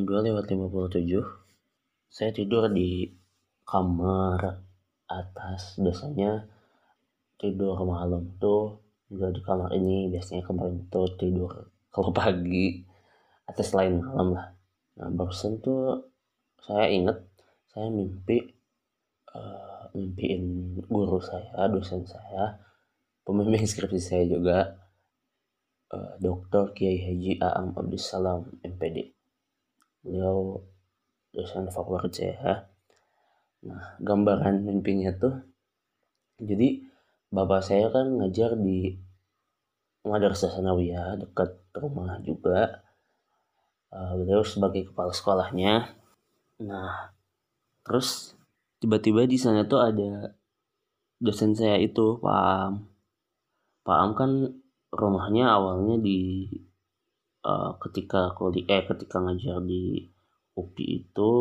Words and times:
jam 0.00 0.08
2 0.08 0.32
lewat 0.32 0.48
57 0.48 1.12
saya 2.08 2.32
tidur 2.32 2.72
di 2.72 3.12
kamar 3.68 4.64
atas 5.04 5.76
biasanya 5.76 6.48
tidur 7.36 7.76
malam 7.84 8.32
tuh 8.40 8.80
juga 9.12 9.28
di 9.28 9.44
kamar 9.44 9.76
ini 9.76 10.08
biasanya 10.08 10.48
kemarin 10.48 10.88
tuh 10.88 11.04
tidur 11.20 11.68
kalau 11.92 12.10
pagi 12.16 12.80
atau 13.44 13.60
selain 13.60 14.00
malam 14.00 14.40
lah 14.40 14.56
nah 14.96 15.12
barusan 15.12 15.60
tuh 15.60 16.08
saya 16.64 16.88
inget 16.88 17.20
saya 17.68 17.92
mimpi 17.92 18.56
uh, 19.36 19.84
mimpiin 19.92 20.80
guru 20.88 21.20
saya 21.20 21.68
dosen 21.68 22.08
saya 22.08 22.56
pembimbing 23.28 23.68
skripsi 23.70 24.00
saya 24.00 24.24
juga 24.24 24.80
uh, 25.92 26.16
Dr. 26.16 26.72
Kiai 26.72 26.96
Haji 27.04 27.36
Aam 27.44 27.76
Abdussalam 27.76 28.48
MPD 28.64 29.19
beliau 30.04 30.64
dosen 31.32 31.70
favorit 31.70 32.12
saya. 32.12 32.70
Nah 33.64 34.00
gambaran 34.00 34.64
mimpinya 34.64 35.12
tuh 35.14 35.36
jadi 36.40 36.80
bapak 37.28 37.60
saya 37.60 37.92
kan 37.92 38.16
ngajar 38.16 38.56
di 38.56 38.96
Madrasah 40.00 40.56
Sanawiyah 40.56 41.20
dekat 41.20 41.60
rumah 41.76 42.16
juga. 42.24 42.80
Uh, 43.90 44.22
beliau 44.22 44.46
sebagai 44.46 44.88
kepala 44.88 45.12
sekolahnya. 45.12 45.92
Nah 46.64 47.12
terus 47.84 48.38
tiba-tiba 48.80 49.28
di 49.28 49.36
sana 49.36 49.66
tuh 49.68 49.82
ada 49.82 50.32
dosen 51.20 51.52
saya 51.52 51.76
itu 51.76 52.16
Pak 52.22 52.40
Am. 52.40 52.74
Pak 53.84 53.98
Am 54.00 54.10
kan 54.16 54.30
rumahnya 54.90 55.52
awalnya 55.52 56.00
di 56.00 56.48
uh, 57.44 57.76
ketika 57.80 58.32
kuliah 58.36 58.80
eh 58.80 58.84
ketika 58.84 59.20
ngajar 59.20 59.60
di 59.64 60.08
UPI 60.56 60.84
itu 61.06 61.32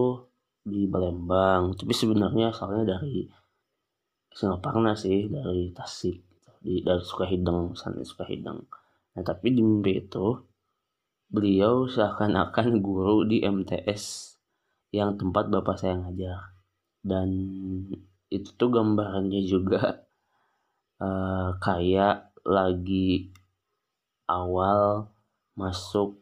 di 0.64 0.86
Palembang. 0.88 1.76
Tapi 1.76 1.94
sebenarnya 1.96 2.52
asalnya 2.54 2.98
dari 2.98 3.28
Singaparna 4.30 4.94
sih 4.94 5.26
dari 5.28 5.74
Tasik 5.74 6.18
gitu. 6.22 6.50
di 6.62 6.74
dari 6.86 7.02
Sukahideng 7.02 7.74
sana 7.74 8.06
Sukahideng. 8.06 8.62
Nah 9.18 9.24
tapi 9.26 9.52
di 9.52 9.62
mimpi 9.66 10.06
itu 10.06 10.38
beliau 11.30 11.86
seakan-akan 11.86 12.82
guru 12.82 13.26
di 13.26 13.42
MTS 13.46 14.36
yang 14.94 15.18
tempat 15.18 15.50
bapak 15.50 15.78
saya 15.78 15.98
ngajar. 15.98 16.54
Dan 17.02 17.30
itu 18.30 18.50
tuh 18.54 18.70
gambarannya 18.70 19.42
juga 19.46 20.06
uh, 21.02 21.58
kayak 21.58 22.38
lagi 22.46 23.34
awal 24.30 25.10
masuk 25.60 26.16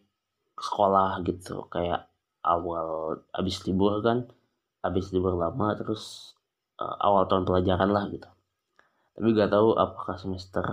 sekolah 0.57 1.21
gitu. 1.21 1.69
Kayak 1.69 2.09
awal 2.41 3.21
abis 3.37 3.61
libur 3.69 4.01
kan 4.01 4.25
abis 4.81 5.13
libur 5.13 5.37
lama 5.37 5.77
terus 5.77 6.33
uh, 6.81 6.97
awal 6.97 7.29
tahun 7.29 7.45
pelajaran 7.45 7.93
lah 7.93 8.09
gitu. 8.09 8.29
Tapi 9.17 9.27
gak 9.33 9.49
tahu 9.53 9.73
apakah 9.77 10.17
semester 10.17 10.65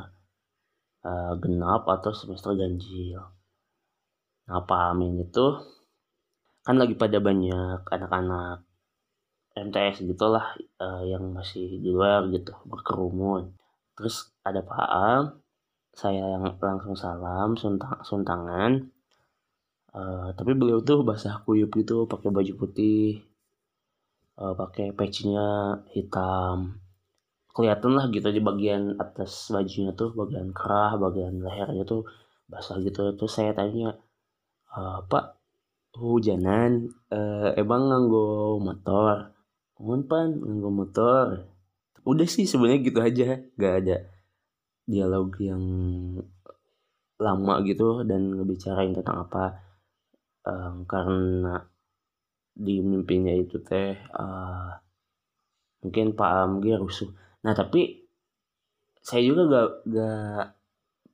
uh, 1.05 1.33
genap 1.37 1.85
atau 1.89 2.13
semester 2.17 2.57
ganjil. 2.57 3.21
Nah 4.45 4.61
Amin 4.93 5.21
itu 5.21 5.47
kan 6.65 6.81
lagi 6.81 6.97
pada 6.97 7.21
banyak 7.21 7.85
anak-anak 7.89 8.65
MTS 9.55 10.05
gitulah 10.05 10.57
uh, 10.81 11.03
yang 11.07 11.33
masih 11.33 11.81
di 11.81 11.89
luar 11.93 12.29
gitu 12.33 12.53
berkerumun. 12.69 13.55
Terus 13.95 14.35
ada 14.43 14.61
Pak 14.61 14.89
Am 14.91 15.44
saya 15.95 16.27
yang 16.27 16.43
langsung 16.59 16.99
salam 16.99 17.55
suntang, 17.55 18.03
suntangan. 18.03 18.91
Uh, 19.95 20.35
tapi 20.35 20.59
beliau 20.59 20.83
tuh 20.83 21.07
basah 21.07 21.39
kuyup 21.47 21.71
gitu 21.79 22.11
pakai 22.11 22.35
baju 22.35 22.53
putih. 22.59 23.23
Uh, 24.35 24.59
pakai 24.59 24.91
patchnya 24.91 25.79
hitam. 25.95 26.83
Kelihatan 27.55 27.95
lah 27.95 28.11
gitu 28.11 28.35
di 28.35 28.43
bagian 28.43 28.99
atas 28.99 29.55
bajunya 29.55 29.95
tuh 29.95 30.11
bagian 30.19 30.51
kerah 30.51 30.99
bagian 30.99 31.39
lehernya 31.39 31.87
tuh 31.87 32.03
basah 32.51 32.83
gitu. 32.83 33.15
Terus 33.15 33.31
saya 33.31 33.55
tanya 33.55 33.95
uh, 34.75 34.99
pak 35.07 35.39
hujanan 35.95 36.91
uh, 37.15 37.55
emang 37.55 37.87
nganggo 37.87 38.59
motor? 38.59 39.31
Mohon 39.79 40.03
pan 40.11 40.29
nganggo 40.43 40.71
motor. 40.75 41.27
Udah 42.03 42.27
sih 42.27 42.51
sebenarnya 42.51 42.83
gitu 42.83 42.99
aja 42.99 43.27
gak 43.55 43.75
ada 43.87 43.97
dialog 44.85 45.33
yang 45.41 45.65
lama 47.19 47.55
gitu 47.65 48.05
dan 48.05 48.37
ngebicarain 48.37 48.93
tentang 48.93 49.29
apa 49.29 49.45
um, 50.45 50.85
karena 50.85 51.65
di 52.55 52.79
mimpinya 52.85 53.35
itu 53.35 53.59
teh 53.63 53.99
uh, 54.15 54.71
mungkin 55.83 56.15
Pak 56.15 56.31
Amgi 56.47 56.73
rusuh. 56.79 57.11
Nah 57.43 57.53
tapi 57.53 58.07
saya 59.05 59.21
juga 59.21 59.43
gak, 59.51 59.71
gak 59.91 60.45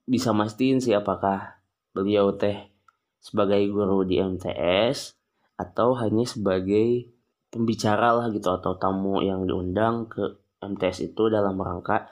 bisa 0.06 0.30
mastiin 0.30 0.78
sih 0.78 0.94
apakah 0.94 1.58
beliau 1.90 2.34
teh 2.38 2.70
sebagai 3.18 3.60
guru 3.68 4.06
di 4.06 4.22
MTS 4.22 5.16
atau 5.60 5.92
hanya 5.98 6.24
sebagai 6.24 7.10
pembicara 7.50 8.14
lah 8.16 8.26
gitu 8.32 8.48
atau 8.48 8.78
tamu 8.80 9.20
yang 9.20 9.44
diundang 9.44 10.08
ke 10.08 10.40
MTS 10.62 11.12
itu 11.12 11.28
dalam 11.28 11.58
rangka 11.60 12.08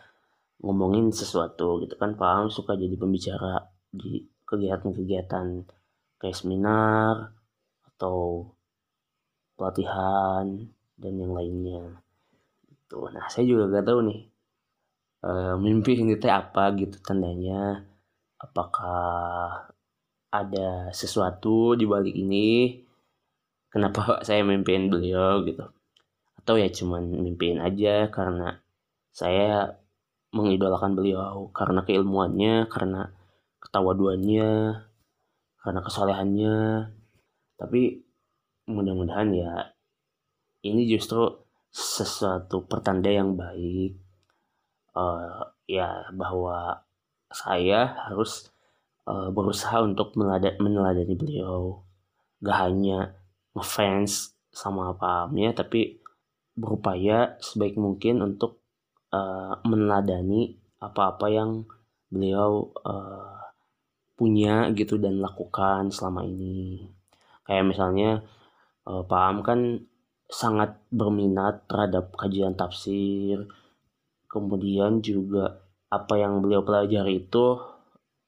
ngomongin 0.59 1.15
sesuatu 1.15 1.79
gitu 1.83 1.95
kan 1.95 2.19
Pak 2.19 2.31
Am 2.35 2.47
suka 2.51 2.75
jadi 2.75 2.95
pembicara 2.99 3.63
di 3.95 4.27
kegiatan-kegiatan 4.43 5.47
kayak 6.19 6.37
seminar 6.37 7.31
atau 7.95 8.49
pelatihan 9.55 10.47
dan 10.99 11.15
yang 11.15 11.33
lainnya. 11.35 12.03
Itu 12.67 13.07
nah 13.15 13.31
saya 13.31 13.47
juga 13.47 13.71
gak 13.71 13.87
tahu 13.87 14.01
nih 14.11 14.21
e, 15.23 15.31
mimpi 15.63 15.93
ini 16.03 16.19
teh 16.19 16.31
apa 16.31 16.75
gitu 16.75 16.99
tandanya. 17.03 17.87
Apakah 18.39 19.71
ada 20.31 20.91
sesuatu 20.95 21.75
di 21.79 21.87
balik 21.87 22.15
ini? 22.15 22.79
Kenapa 23.71 24.03
saya 24.27 24.43
mimpiin 24.43 24.91
beliau 24.91 25.43
gitu? 25.47 25.67
Atau 26.39 26.59
ya 26.59 26.67
cuman 26.71 27.15
mimpiin 27.15 27.63
aja 27.63 28.11
karena 28.11 28.59
saya 29.15 29.79
mengidolakan 30.35 30.93
beliau 30.93 31.49
karena 31.57 31.81
keilmuannya 31.85 32.69
karena 32.69 33.13
ketawaduannya 33.65 34.51
karena 35.59 35.81
kesalehannya 35.83 36.57
tapi 37.59 38.05
mudah-mudahan 38.69 39.33
ya 39.35 39.73
ini 40.63 40.85
justru 40.85 41.25
sesuatu 41.73 42.65
pertanda 42.69 43.09
yang 43.09 43.37
baik 43.37 43.97
uh, 44.99 45.49
ya 45.69 46.09
bahwa 46.13 46.83
saya 47.29 48.09
harus 48.09 48.49
uh, 49.05 49.29
berusaha 49.33 49.85
untuk 49.85 50.17
meneladani 50.17 51.15
beliau. 51.15 51.85
Gak 52.41 52.59
hanya 52.69 53.19
ngefans 53.53 54.39
sama 54.55 54.95
pahamnya 54.97 55.53
tapi 55.53 56.01
berupaya 56.59 57.39
sebaik 57.39 57.79
mungkin 57.79 58.23
untuk 58.23 58.58
uh, 59.13 59.59
meneladani 59.65 60.57
apa-apa 60.79 61.27
yang 61.29 61.65
beliau 62.09 62.73
uh, 62.83 63.39
punya 64.19 64.71
gitu 64.75 64.99
dan 64.99 65.23
lakukan 65.23 65.95
selama 65.95 66.27
ini. 66.27 66.91
Kayak 67.47 67.65
misalnya 67.71 68.11
uh, 68.89 69.07
Pak 69.07 69.23
Am 69.23 69.37
kan 69.47 69.61
sangat 70.29 70.77
berminat 70.93 71.65
terhadap 71.71 72.13
kajian 72.19 72.59
tafsir. 72.59 73.49
Kemudian 74.29 75.01
juga 75.01 75.65
apa 75.89 76.21
yang 76.21 76.45
beliau 76.45 76.61
pelajari 76.67 77.25
itu 77.25 77.57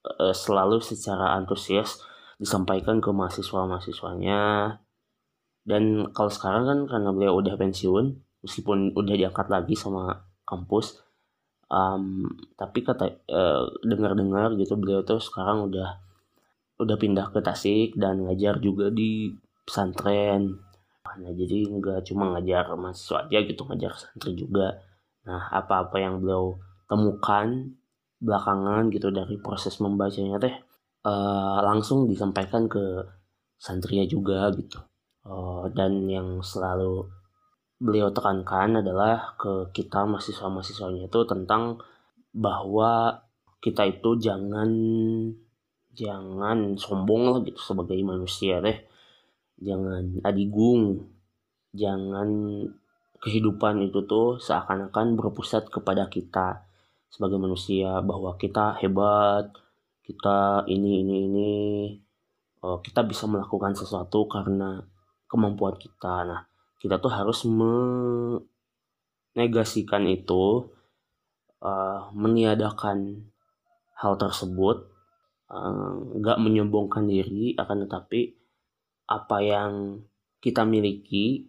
uh, 0.06 0.32
selalu 0.32 0.81
secara 0.81 1.37
antusias 1.37 2.00
disampaikan 2.40 3.05
ke 3.05 3.12
mahasiswa-mahasiswanya. 3.12 4.78
Dan 5.60 6.08
kalau 6.16 6.32
sekarang 6.32 6.64
kan 6.64 6.78
karena 6.88 7.10
beliau 7.12 7.37
udah 7.37 7.55
pensiun 7.60 8.16
meskipun 8.40 8.96
udah 8.96 9.12
diangkat 9.12 9.52
lagi 9.52 9.76
sama 9.76 10.30
kampus. 10.50 10.99
Um, 11.70 12.26
tapi 12.58 12.82
kata 12.82 13.23
uh, 13.31 13.70
dengar-dengar 13.87 14.58
gitu 14.58 14.75
beliau 14.75 15.06
tuh 15.06 15.23
sekarang 15.23 15.70
udah 15.70 16.02
udah 16.82 16.97
pindah 16.99 17.31
ke 17.31 17.38
Tasik 17.38 17.94
dan 17.94 18.26
ngajar 18.26 18.58
juga 18.58 18.91
di 18.91 19.31
pesantren. 19.62 20.58
Nah 21.06 21.31
jadi 21.31 21.70
nggak 21.70 22.11
cuma 22.11 22.35
ngajar 22.35 22.75
mahasiswa 22.75 23.31
aja 23.31 23.38
gitu 23.47 23.62
ngajar 23.70 23.93
santri 23.94 24.35
juga. 24.35 24.82
Nah 25.29 25.47
apa-apa 25.55 26.02
yang 26.02 26.19
beliau 26.19 26.58
temukan 26.91 27.70
belakangan 28.19 28.91
gitu 28.91 29.14
dari 29.14 29.38
proses 29.38 29.79
membacanya 29.79 30.43
teh 30.43 30.55
uh, 31.06 31.58
langsung 31.62 32.11
disampaikan 32.11 32.67
ke 32.67 33.06
santrinya 33.61 34.08
juga 34.08 34.50
gitu. 34.58 34.82
Uh, 35.20 35.69
dan 35.76 36.08
yang 36.08 36.41
selalu 36.41 37.06
beliau 37.81 38.12
tekankan 38.12 38.85
adalah 38.85 39.35
ke 39.41 39.73
kita 39.73 40.05
mahasiswa-mahasiswanya 40.05 41.09
itu 41.09 41.21
tentang 41.25 41.81
bahwa 42.37 43.25
kita 43.65 43.88
itu 43.88 44.21
jangan 44.21 44.71
jangan 45.97 46.77
sombong 46.77 47.32
lah 47.32 47.41
gitu 47.43 47.56
sebagai 47.59 47.97
manusia 48.05 48.61
deh. 48.61 48.79
Jangan 49.61 50.21
adigung. 50.25 51.09
Jangan 51.73 52.29
kehidupan 53.21 53.85
itu 53.85 54.05
tuh 54.05 54.37
seakan-akan 54.41 55.17
berpusat 55.17 55.69
kepada 55.73 56.09
kita 56.09 56.65
sebagai 57.12 57.37
manusia 57.37 58.00
bahwa 58.00 58.38
kita 58.41 58.79
hebat 58.81 59.50
kita 60.05 60.67
ini 60.67 61.05
ini 61.05 61.17
ini 61.31 61.50
uh, 62.65 62.79
kita 62.82 63.06
bisa 63.06 63.31
melakukan 63.31 63.77
sesuatu 63.77 64.27
karena 64.27 64.82
kemampuan 65.31 65.79
kita. 65.79 66.27
Nah 66.27 66.50
kita 66.81 66.97
tuh 66.97 67.12
harus 67.12 67.44
menegasikan 67.44 70.09
itu 70.09 70.73
uh, 71.61 72.09
meniadakan 72.17 73.29
hal 74.00 74.17
tersebut 74.17 74.88
eh, 75.53 75.93
nggak 76.17 76.41
uh, 76.41 76.43
menyombongkan 76.43 77.05
diri 77.05 77.53
akan 77.53 77.85
tetapi 77.85 78.32
apa 79.12 79.44
yang 79.44 80.00
kita 80.41 80.65
miliki 80.65 81.44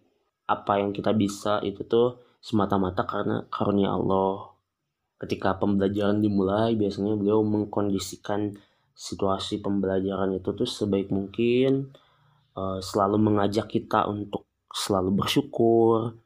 apa 0.51 0.83
yang 0.83 0.91
kita 0.91 1.15
bisa 1.15 1.63
itu 1.63 1.87
tuh 1.87 2.19
semata-mata 2.43 3.07
karena 3.07 3.47
karunia 3.47 3.95
Allah. 3.95 4.51
Ketika 5.15 5.55
pembelajaran 5.55 6.19
dimulai 6.19 6.75
biasanya 6.75 7.15
beliau 7.15 7.39
mengkondisikan 7.45 8.51
situasi 8.91 9.63
pembelajaran 9.63 10.35
itu 10.35 10.51
tuh 10.51 10.67
sebaik 10.67 11.07
mungkin 11.13 11.93
uh, 12.57 12.83
selalu 12.83 13.31
mengajak 13.31 13.71
kita 13.71 14.11
untuk 14.11 14.50
selalu 14.81 15.21
bersyukur 15.21 16.17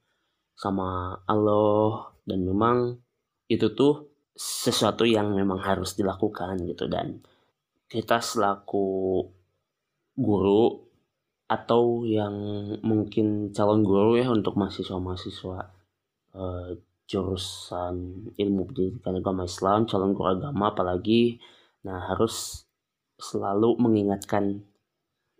sama 0.55 1.19
Allah. 1.27 2.15
Dan 2.23 2.47
memang 2.47 2.95
itu 3.51 3.67
tuh 3.75 4.09
sesuatu 4.35 5.03
yang 5.03 5.35
memang 5.35 5.59
harus 5.59 5.93
dilakukan 5.99 6.63
gitu. 6.63 6.87
Dan 6.87 7.19
kita 7.91 8.23
selaku 8.23 9.21
guru 10.15 10.85
atau 11.45 12.01
yang 12.09 12.33
mungkin 12.81 13.53
calon 13.53 13.85
guru 13.85 14.17
ya 14.17 14.25
untuk 14.33 14.57
mahasiswa-mahasiswa 14.57 15.59
uh, 16.33 16.73
jurusan 17.05 17.95
ilmu 18.33 18.61
pendidikan 18.73 19.21
agama 19.21 19.45
Islam 19.45 19.85
calon 19.85 20.17
guru 20.17 20.41
agama 20.41 20.73
apalagi 20.73 21.37
nah 21.85 22.01
harus 22.01 22.65
selalu 23.21 23.77
mengingatkan 23.77 24.65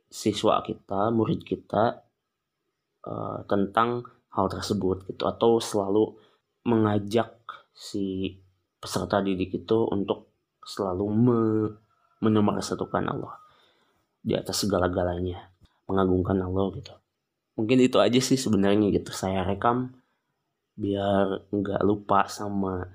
siswa 0.05 0.61
kita 0.61 1.09
murid 1.09 1.41
kita 1.41 2.04
uh, 3.05 3.45
tentang 3.47 4.03
hal 4.33 4.45
tersebut 4.51 5.07
gitu. 5.07 5.23
Atau 5.29 5.63
selalu 5.63 6.17
mengajak 6.65 7.37
si 7.71 8.35
peserta 8.81 9.21
didik 9.21 9.65
itu 9.65 9.87
untuk 9.89 10.29
selalu 10.65 11.05
me 11.13 11.41
satukan 12.61 13.05
Allah 13.05 13.37
di 14.25 14.33
atas 14.33 14.65
segala-galanya 14.65 15.53
mengagungkan 15.85 16.41
Allah 16.41 16.73
gitu. 16.73 16.93
Mungkin 17.55 17.77
itu 17.85 18.01
aja 18.01 18.17
sih 18.17 18.35
sebenarnya 18.35 18.89
gitu. 18.89 19.13
Saya 19.13 19.45
rekam 19.45 19.93
biar 20.75 21.47
nggak 21.53 21.81
lupa 21.85 22.27
sama 22.27 22.89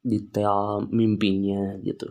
detail 0.00 0.86
mimpinya 0.88 1.76
gitu. 1.82 2.06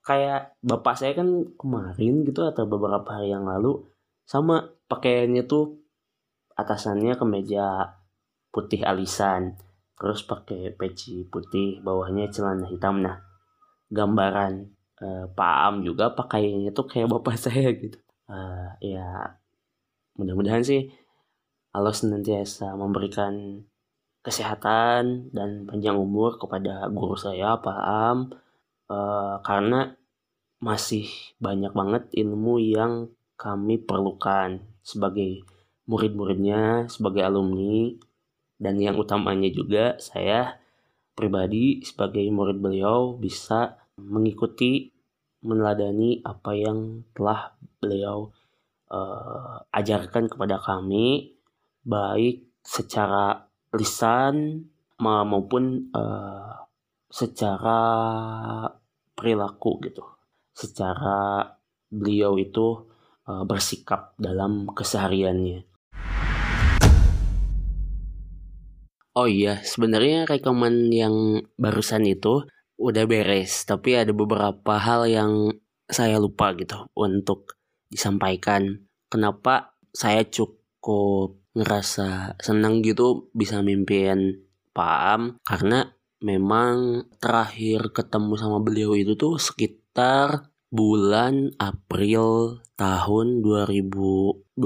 Kayak 0.00 0.56
bapak 0.64 0.96
saya 0.96 1.12
kan 1.12 1.52
kemarin 1.60 2.24
gitu 2.24 2.48
atau 2.48 2.64
beberapa 2.64 3.06
hari 3.20 3.30
yang 3.30 3.44
lalu 3.44 3.84
sama 4.24 4.72
pakaiannya 4.88 5.44
tuh 5.44 5.79
atasannya 6.62 7.16
kemeja 7.16 7.96
putih 8.50 8.82
alisan 8.82 9.56
terus 10.00 10.24
pakai 10.24 10.72
peci 10.74 11.28
putih 11.28 11.84
bawahnya 11.84 12.32
celana 12.32 12.64
hitam. 12.66 13.04
Nah 13.04 13.20
gambaran 13.92 14.70
uh, 15.02 15.24
Pak 15.32 15.56
Am 15.68 15.74
juga 15.84 16.16
pakaiannya 16.16 16.72
tuh 16.72 16.86
kayak 16.88 17.10
bapak 17.12 17.36
saya 17.44 17.72
gitu. 17.76 18.00
Uh, 18.30 18.70
ya 18.80 19.36
mudah-mudahan 20.16 20.62
sih 20.62 20.88
Allah 21.74 21.94
senantiasa 21.94 22.74
memberikan 22.74 23.62
kesehatan 24.20 25.32
dan 25.32 25.64
panjang 25.66 25.96
umur 25.96 26.36
kepada 26.40 26.88
guru 26.88 27.14
saya 27.14 27.60
Pak 27.60 27.80
Am. 27.84 28.18
Uh, 28.90 29.38
karena 29.46 29.94
masih 30.58 31.06
banyak 31.38 31.72
banget 31.72 32.10
ilmu 32.12 32.58
yang 32.60 33.08
kami 33.40 33.80
perlukan 33.80 34.60
sebagai 34.84 35.40
murid-muridnya 35.90 36.86
sebagai 36.86 37.26
alumni 37.26 37.90
dan 38.62 38.78
yang 38.78 38.94
utamanya 38.94 39.50
juga 39.50 39.98
saya 39.98 40.62
pribadi 41.18 41.82
sebagai 41.82 42.22
murid 42.30 42.62
beliau 42.62 43.18
bisa 43.18 43.74
mengikuti 43.98 44.94
meneladani 45.42 46.22
apa 46.22 46.54
yang 46.54 47.02
telah 47.10 47.58
beliau 47.82 48.30
uh, 48.92 49.66
ajarkan 49.74 50.30
kepada 50.30 50.62
kami 50.62 51.34
baik 51.82 52.46
secara 52.62 53.50
lisan 53.74 54.68
maupun 55.00 55.90
uh, 55.96 56.68
secara 57.08 57.80
perilaku 59.16 59.80
gitu. 59.88 60.04
Secara 60.52 61.48
beliau 61.88 62.36
itu 62.36 62.84
uh, 63.26 63.42
bersikap 63.48 64.12
dalam 64.20 64.68
kesehariannya 64.76 65.69
Oh 69.20 69.28
iya, 69.28 69.60
sebenarnya 69.60 70.24
rekaman 70.24 70.88
yang 70.88 71.44
barusan 71.60 72.08
itu 72.08 72.48
udah 72.80 73.04
beres, 73.04 73.68
tapi 73.68 73.92
ada 73.92 74.16
beberapa 74.16 74.80
hal 74.80 75.04
yang 75.04 75.60
saya 75.84 76.16
lupa 76.16 76.56
gitu 76.56 76.88
untuk 76.96 77.60
disampaikan. 77.92 78.80
Kenapa 79.12 79.76
saya 79.92 80.24
cukup 80.24 81.36
ngerasa 81.52 82.40
senang 82.40 82.80
gitu 82.80 83.28
bisa 83.36 83.60
mimpiin 83.60 84.40
Pak 84.72 84.96
Am 85.12 85.22
karena 85.44 85.84
memang 86.24 87.04
terakhir 87.20 87.92
ketemu 87.92 88.40
sama 88.40 88.64
beliau 88.64 88.96
itu 88.96 89.20
tuh 89.20 89.36
sekitar 89.36 90.48
bulan 90.72 91.52
April 91.60 92.56
tahun 92.80 93.44
2022 93.44 94.56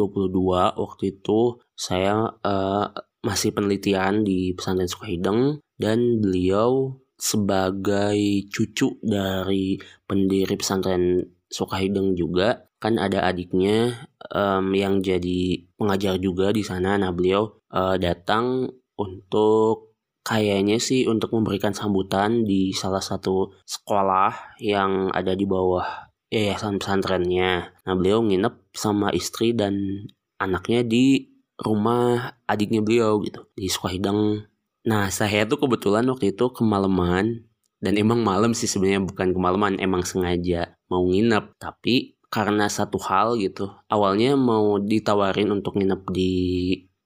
waktu 0.78 1.04
itu 1.10 1.40
saya 1.74 2.38
uh, 2.46 2.86
masih 3.24 3.56
penelitian 3.56 4.22
di 4.22 4.52
pesantren 4.52 4.86
Sukahideng 4.86 5.64
dan 5.80 6.20
beliau 6.20 7.00
sebagai 7.16 8.44
cucu 8.52 9.00
dari 9.00 9.80
pendiri 10.04 10.54
pesantren 10.60 11.24
Sukahideng 11.48 12.12
juga 12.12 12.68
kan 12.76 13.00
ada 13.00 13.24
adiknya 13.24 14.04
um, 14.28 14.76
yang 14.76 15.00
jadi 15.00 15.64
pengajar 15.80 16.20
juga 16.20 16.52
di 16.52 16.60
sana. 16.60 17.00
Nah 17.00 17.16
beliau 17.16 17.64
uh, 17.72 17.96
datang 17.96 18.68
untuk 19.00 19.96
kayaknya 20.20 20.76
sih 20.76 21.08
untuk 21.08 21.32
memberikan 21.32 21.72
sambutan 21.72 22.44
di 22.44 22.76
salah 22.76 23.00
satu 23.00 23.56
sekolah 23.64 24.60
yang 24.60 25.08
ada 25.16 25.32
di 25.32 25.48
bawah 25.48 26.12
yayasan 26.28 26.76
pesantrennya. 26.76 27.72
Nah 27.88 27.94
beliau 27.96 28.20
nginep 28.20 28.72
sama 28.76 29.08
istri 29.16 29.56
dan 29.56 30.04
anaknya 30.36 30.84
di 30.84 31.33
rumah 31.60 32.38
adiknya 32.48 32.82
beliau 32.82 33.20
gitu. 33.22 33.46
Di 33.54 33.70
Sukahidang. 33.70 34.46
Nah 34.84 35.08
saya 35.08 35.46
tuh 35.46 35.60
kebetulan 35.62 36.06
waktu 36.10 36.34
itu 36.34 36.50
kemalaman. 36.50 37.46
Dan 37.84 38.00
emang 38.00 38.24
malam 38.24 38.56
sih 38.56 38.66
sebenarnya 38.66 39.04
bukan 39.04 39.36
kemalaman. 39.36 39.78
Emang 39.78 40.02
sengaja 40.02 40.74
mau 40.88 41.04
nginep. 41.04 41.60
Tapi 41.60 42.18
karena 42.32 42.66
satu 42.66 42.98
hal 42.98 43.38
gitu. 43.38 43.70
Awalnya 43.86 44.34
mau 44.34 44.80
ditawarin 44.82 45.52
untuk 45.54 45.78
nginep 45.78 46.02
di 46.10 46.32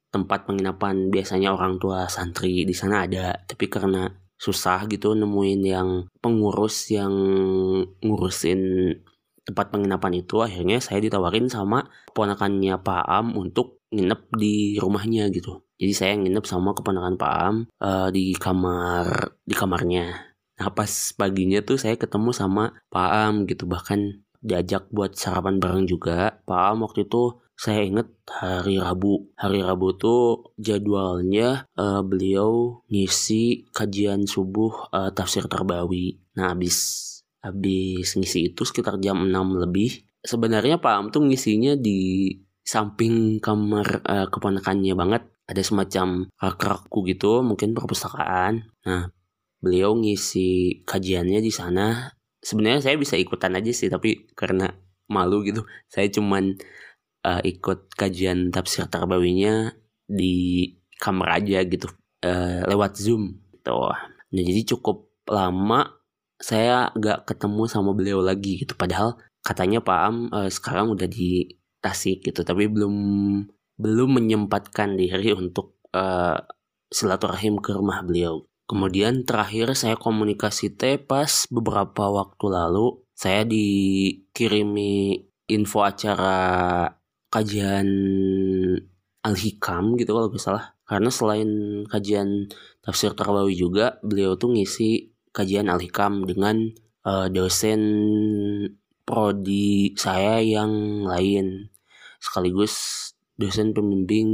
tempat 0.09 0.49
penginapan. 0.49 1.12
Biasanya 1.12 1.52
orang 1.52 1.76
tua 1.83 2.07
santri 2.09 2.62
di 2.64 2.75
sana 2.75 3.05
ada. 3.05 3.37
Tapi 3.45 3.67
karena 3.69 4.09
susah 4.38 4.87
gitu 4.87 5.19
nemuin 5.19 5.62
yang 5.67 5.88
pengurus 6.23 6.95
yang 6.95 7.11
ngurusin 7.99 8.95
tempat 9.43 9.75
penginapan 9.75 10.23
itu 10.23 10.38
akhirnya 10.45 10.78
saya 10.78 11.02
ditawarin 11.02 11.50
sama 11.50 11.90
ponakannya 12.14 12.78
Pak 12.78 13.05
Am 13.09 13.35
untuk 13.35 13.78
nginep 13.92 14.21
di 14.37 14.76
rumahnya 14.76 15.33
gitu. 15.33 15.64
Jadi 15.78 15.92
saya 15.95 16.12
nginep 16.18 16.45
sama 16.45 16.75
keponakan 16.75 17.14
Pak 17.14 17.35
Am 17.38 17.57
uh, 17.80 18.09
di 18.11 18.35
kamar 18.35 19.38
di 19.47 19.54
kamarnya. 19.54 20.28
Nah 20.59 20.71
pas 20.75 20.90
paginya 21.14 21.62
tuh 21.62 21.78
saya 21.78 21.95
ketemu 21.95 22.35
sama 22.35 22.75
Pak 22.90 23.11
Am 23.14 23.35
gitu 23.47 23.64
bahkan 23.71 24.26
diajak 24.42 24.90
buat 24.90 25.14
sarapan 25.14 25.62
bareng 25.62 25.87
juga. 25.87 26.42
Pak 26.45 26.62
Am 26.75 26.83
waktu 26.83 27.07
itu 27.07 27.38
saya 27.59 27.83
inget 27.83 28.11
hari 28.26 28.78
Rabu. 28.78 29.35
Hari 29.35 29.62
Rabu 29.62 29.99
tuh 29.99 30.54
jadwalnya 30.59 31.66
uh, 31.75 32.02
beliau 32.07 32.83
ngisi 32.87 33.71
kajian 33.75 34.26
subuh 34.26 34.90
uh, 34.95 35.11
tafsir 35.11 35.47
terbawi. 35.50 36.23
Nah 36.38 36.54
habis 36.54 37.07
habis 37.42 38.14
ngisi 38.18 38.54
itu 38.54 38.62
sekitar 38.66 38.99
jam 39.02 39.26
6 39.26 39.62
lebih. 39.62 40.07
Sebenarnya 40.23 40.78
Pak 40.83 40.95
Am 40.95 41.07
tuh 41.14 41.23
ngisinya 41.26 41.78
di 41.78 42.30
samping 42.69 43.41
kamar 43.41 44.05
uh, 44.05 44.27
keponakannya 44.29 44.93
banget 44.93 45.23
ada 45.49 45.63
semacam 45.65 46.29
rak-rakku 46.37 47.01
gitu 47.09 47.41
mungkin 47.41 47.73
perpustakaan. 47.73 48.69
Nah 48.85 49.09
beliau 49.65 49.97
ngisi 49.97 50.85
kajiannya 50.85 51.41
di 51.41 51.49
sana. 51.49 52.13
Sebenarnya 52.45 52.85
saya 52.85 52.97
bisa 53.01 53.17
ikutan 53.17 53.57
aja 53.57 53.73
sih 53.73 53.89
tapi 53.89 54.29
karena 54.37 54.69
malu 55.09 55.41
gitu 55.41 55.65
saya 55.89 56.13
cuman 56.13 56.61
uh, 57.25 57.41
ikut 57.41 57.97
kajian 57.97 58.53
tafsir 58.53 58.85
tarbawinya 58.93 59.73
di 60.05 60.69
kamar 61.01 61.41
aja 61.41 61.65
gitu 61.65 61.89
uh, 62.29 62.69
lewat 62.69 63.01
zoom 63.01 63.41
gitu. 63.57 63.81
Nah 64.29 64.43
jadi 64.45 64.77
cukup 64.77 65.09
lama 65.25 65.97
saya 66.39 66.93
gak 66.95 67.27
ketemu 67.27 67.65
sama 67.67 67.97
beliau 67.97 68.21
lagi 68.21 68.61
gitu. 68.61 68.77
Padahal 68.77 69.17
katanya 69.41 69.81
Pak 69.81 69.99
Am 70.05 70.17
uh, 70.31 70.51
sekarang 70.53 70.93
udah 70.93 71.09
di 71.09 71.58
Tasik 71.79 72.31
gitu. 72.31 72.43
Tapi 72.43 72.67
belum 72.67 72.95
belum 73.79 74.11
menyempatkan 74.19 74.99
diri 74.99 75.31
untuk 75.33 75.79
uh, 75.95 76.39
silaturahim 76.91 77.63
ke 77.63 77.77
rumah 77.77 78.03
beliau. 78.03 78.45
Kemudian 78.69 79.25
terakhir 79.25 79.73
saya 79.73 79.97
komunikasi 79.97 80.77
teh 80.77 81.01
pas 81.01 81.49
beberapa 81.49 82.13
waktu 82.13 82.47
lalu. 82.53 83.01
Saya 83.17 83.43
dikirimi 83.49 85.25
info 85.49 85.83
acara 85.83 86.87
kajian 87.33 87.89
Al-Hikam 89.25 89.97
gitu 89.97 90.13
kalau 90.13 90.29
nggak 90.29 90.43
salah. 90.43 90.77
Karena 90.85 91.11
selain 91.13 91.51
kajian 91.89 92.49
tafsir 92.81 93.13
Tarbawi 93.13 93.57
juga, 93.57 94.01
beliau 94.01 94.37
tuh 94.41 94.57
ngisi 94.57 95.13
kajian 95.33 95.69
Al-Hikam 95.69 96.25
dengan 96.25 96.69
uh, 97.05 97.29
dosen 97.29 97.81
prodi 99.09 99.97
saya 99.97 100.45
yang 100.45 101.03
lain. 101.09 101.73
Sekaligus 102.21 102.75
dosen 103.41 103.73
pembimbing 103.73 104.29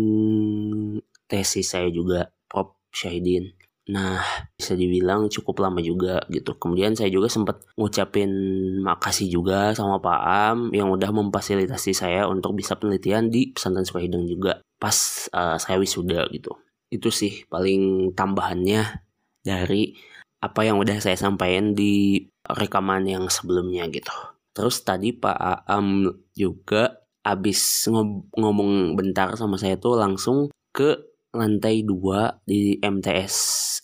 tesis 1.31 1.71
saya 1.71 1.87
juga, 1.95 2.35
Prof. 2.51 2.75
Syahidin. 2.91 3.55
Nah, 3.85 4.17
bisa 4.57 4.73
dibilang 4.73 5.29
cukup 5.29 5.61
lama 5.61 5.79
juga 5.85 6.25
gitu. 6.33 6.57
Kemudian 6.57 6.97
saya 6.97 7.13
juga 7.13 7.29
sempat 7.29 7.61
ngucapin 7.77 8.33
makasih 8.81 9.29
juga 9.29 9.77
sama 9.77 10.01
Pak 10.01 10.21
Am 10.25 10.59
yang 10.73 10.89
udah 10.89 11.13
memfasilitasi 11.13 11.93
saya 11.93 12.25
untuk 12.25 12.57
bisa 12.57 12.81
penelitian 12.81 13.29
di 13.29 13.53
pesantren 13.53 13.85
Sukahideng 13.85 14.25
juga 14.25 14.65
pas 14.81 15.29
uh, 15.37 15.61
saya 15.61 15.77
wisuda 15.77 16.25
gitu. 16.33 16.57
Itu 16.89 17.13
sih 17.13 17.45
paling 17.53 18.17
tambahannya 18.17 19.05
dari 19.45 19.93
apa 20.41 20.61
yang 20.65 20.81
udah 20.81 21.01
saya 21.05 21.21
sampaikan 21.21 21.77
di 21.77 22.25
rekaman 22.49 23.05
yang 23.05 23.29
sebelumnya 23.29 23.85
gitu. 23.93 24.13
Terus 24.55 24.87
tadi 24.87 25.11
Pak 25.11 25.67
Am 25.67 26.07
juga 26.33 27.05
abis 27.27 27.91
ngomong 28.39 28.95
bentar 28.95 29.35
sama 29.35 29.59
saya 29.59 29.81
tuh 29.81 29.99
langsung 29.99 30.53
ke 30.71 30.95
lantai 31.35 31.83
dua 31.83 32.39
di 32.47 32.79
MTS 32.79 33.35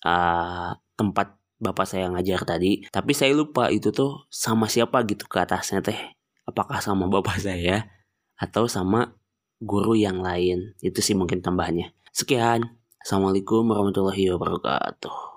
uh, 0.07 0.71
tempat 0.95 1.35
bapak 1.59 1.87
saya 1.91 2.07
ngajar 2.09 2.47
tadi. 2.47 2.87
Tapi 2.89 3.13
saya 3.13 3.35
lupa 3.35 3.69
itu 3.69 3.91
tuh 3.91 4.25
sama 4.31 4.71
siapa 4.71 5.03
gitu 5.05 5.27
ke 5.27 5.43
atasnya 5.43 5.83
teh. 5.83 5.99
Apakah 6.47 6.79
sama 6.79 7.11
bapak 7.11 7.43
saya 7.47 7.91
atau 8.39 8.71
sama 8.71 9.19
guru 9.61 9.99
yang 9.99 10.25
lain. 10.25 10.73
Itu 10.81 11.05
sih 11.05 11.19
mungkin 11.19 11.45
tambahannya. 11.45 11.93
Sekian. 12.15 12.81
Assalamualaikum 13.01 13.65
warahmatullahi 13.65 14.29
wabarakatuh. 14.33 15.30